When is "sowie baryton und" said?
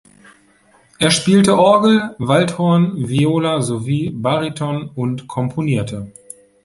3.61-5.27